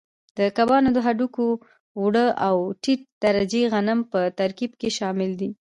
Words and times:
د 0.37 0.39
کبانو 0.57 0.89
د 0.93 0.97
هډوکو 1.05 1.47
اوړه 1.99 2.27
او 2.47 2.57
ټیټ 2.83 3.01
درجې 3.23 3.61
غنم 3.73 3.99
په 4.11 4.19
ترکیب 4.39 4.71
کې 4.79 4.89
شامل 4.97 5.31
دي. 5.41 5.49